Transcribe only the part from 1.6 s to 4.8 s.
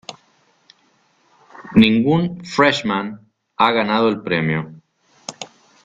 Ningún "freshman" ha ganado el premio.